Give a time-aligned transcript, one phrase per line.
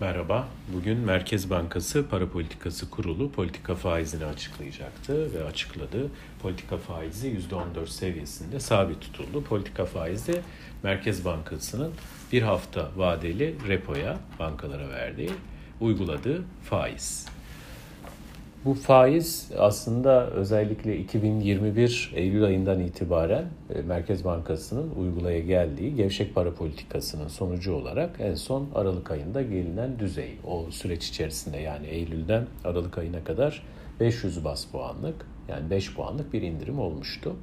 [0.00, 0.48] Merhaba.
[0.74, 6.10] Bugün Merkez Bankası Para Politikası Kurulu politika faizini açıklayacaktı ve açıkladı.
[6.42, 9.44] Politika faizi %14 seviyesinde sabit tutuldu.
[9.44, 10.40] Politika faizi
[10.82, 11.92] Merkez Bankası'nın
[12.32, 15.30] bir hafta vadeli repoya, bankalara verdiği,
[15.80, 17.26] uyguladığı faiz.
[18.64, 26.54] Bu faiz aslında özellikle 2021 Eylül ayından itibaren e, Merkez Bankası'nın uygulaya geldiği gevşek para
[26.54, 30.36] politikasının sonucu olarak en son Aralık ayında gelinen düzey.
[30.46, 33.62] O süreç içerisinde yani Eylül'den Aralık ayına kadar
[34.00, 37.36] 500 bas puanlık yani 5 puanlık bir indirim olmuştu.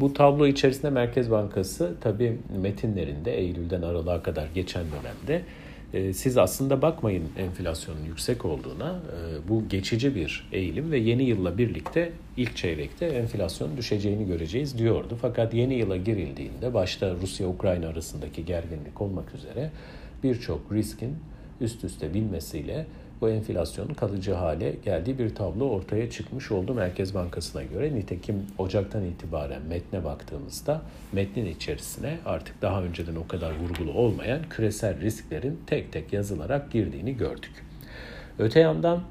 [0.00, 5.44] Bu tablo içerisinde Merkez Bankası tabii metinlerinde Eylül'den Aralık'a kadar geçen dönemde
[5.92, 8.90] ee, siz aslında bakmayın enflasyonun yüksek olduğuna.
[8.90, 15.18] Ee, bu geçici bir eğilim ve yeni yılla birlikte ilk çeyrekte enflasyonun düşeceğini göreceğiz diyordu.
[15.22, 19.70] Fakat yeni yıla girildiğinde başta Rusya-Ukrayna arasındaki gerginlik olmak üzere
[20.22, 21.16] birçok riskin
[21.60, 22.86] üst üste binmesiyle
[23.20, 27.94] bu enflasyonun kalıcı hale geldiği bir tablo ortaya çıkmış oldu Merkez Bankası'na göre.
[27.94, 35.00] Nitekim Ocak'tan itibaren metne baktığımızda metnin içerisine artık daha önceden o kadar vurgulu olmayan küresel
[35.00, 37.64] risklerin tek tek yazılarak girdiğini gördük.
[38.38, 39.02] Öte yandan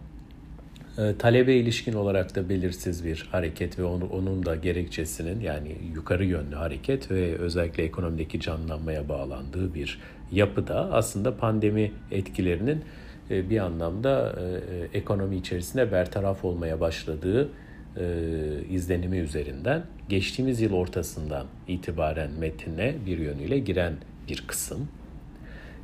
[0.98, 6.56] e, talebe ilişkin olarak da belirsiz bir hareket ve onun da gerekçesinin yani yukarı yönlü
[6.56, 10.00] hareket ve özellikle ekonomideki canlanmaya bağlandığı bir
[10.32, 12.84] yapıda aslında pandemi etkilerinin
[13.30, 14.36] bir anlamda
[14.94, 17.50] e, ekonomi içerisinde bertaraf olmaya başladığı
[17.98, 18.06] e,
[18.70, 23.94] izlenimi üzerinden geçtiğimiz yıl ortasından itibaren metine bir yönüyle giren
[24.30, 24.88] bir kısım.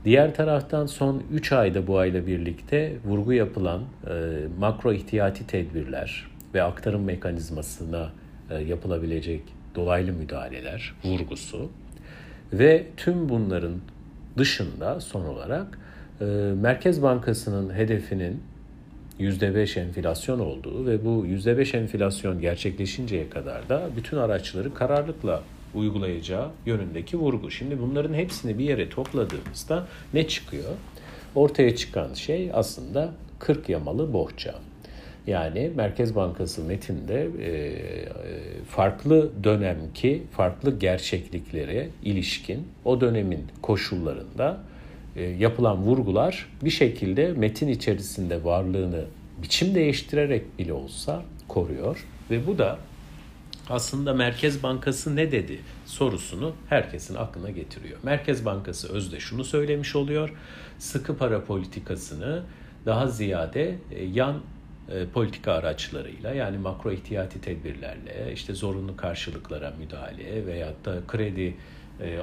[0.06, 3.82] Diğer taraftan son 3 ayda bu ayla birlikte vurgu yapılan
[4.60, 8.12] makro ihtiyati tedbirler ve aktarım mekanizmasına
[8.68, 9.42] yapılabilecek
[9.76, 11.70] dolaylı müdahaleler vurgusu
[12.54, 13.74] ve tüm bunların
[14.38, 15.80] dışında son olarak
[16.62, 18.44] Merkez Bankası'nın hedefinin
[19.20, 25.44] %5 enflasyon olduğu ve bu %5 enflasyon gerçekleşinceye kadar da bütün araçları kararlılıkla
[25.74, 27.52] uygulayacağı yönündeki vurgu.
[27.52, 30.70] Şimdi bunların hepsini bir yere topladığımızda ne çıkıyor?
[31.36, 34.56] Ortaya çıkan şey aslında 40 yamalı bohça.
[35.28, 37.74] Yani Merkez Bankası metinde e,
[38.70, 44.73] farklı dönemki farklı gerçekliklere ilişkin o dönemin koşullarında e,
[45.22, 49.06] yapılan vurgular bir şekilde metin içerisinde varlığını
[49.42, 52.80] biçim değiştirerek bile olsa koruyor ve bu da
[53.70, 58.00] aslında Merkez Bankası ne dedi sorusunu herkesin aklına getiriyor.
[58.04, 60.34] Merkez Bankası özde şunu söylemiş oluyor.
[60.80, 62.44] Sıkı para politikasını
[62.86, 64.42] daha ziyade e, yan
[64.90, 71.56] e, politika araçlarıyla yani makro ihtiyati tedbirlerle işte zorunlu karşılıklara müdahale veyahut da kredi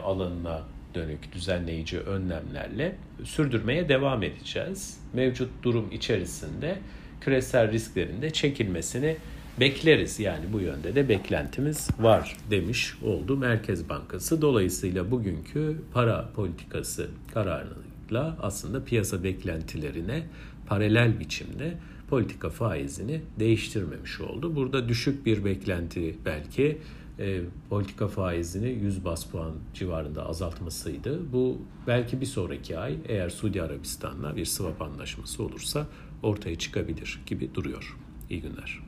[0.05, 0.62] alanına
[0.95, 5.01] dönük düzenleyici önlemlerle sürdürmeye devam edeceğiz.
[5.12, 6.78] Mevcut durum içerisinde
[7.21, 9.17] küresel risklerin de çekilmesini
[9.61, 10.21] bekleriz.
[10.21, 14.43] Yani bu yönde de beklentimiz var demiş oldu Merkez Bankası.
[14.43, 20.22] Dolayısıyla bugünkü para politikası kararıyla aslında piyasa beklentilerine
[20.67, 21.75] paralel biçimde
[22.11, 24.57] politika faizini değiştirmemiş oldu.
[24.57, 26.78] Burada düşük bir beklenti belki
[27.21, 31.33] e, politika faizini 100 bas puan civarında azaltmasıydı.
[31.33, 35.87] Bu belki bir sonraki ay eğer Suudi Arabistan'la bir swap anlaşması olursa
[36.23, 37.97] ortaya çıkabilir gibi duruyor.
[38.31, 38.81] İyi günler.